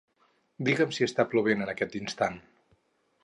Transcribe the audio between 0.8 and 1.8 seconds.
si està plovent en